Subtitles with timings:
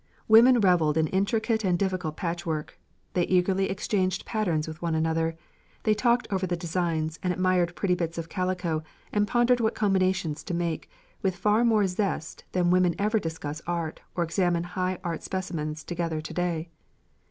[0.27, 2.79] Women revelled in intricate and difficult patchwork;
[3.13, 5.37] they eagerly exchanged patterns with one another;
[5.83, 8.81] they talked over the designs, and admired pretty bits of calico
[9.13, 10.89] and pondered what combinations to make,
[11.21, 16.19] with far more zest than women ever discuss art or examine high art specimens together
[16.19, 16.69] to day.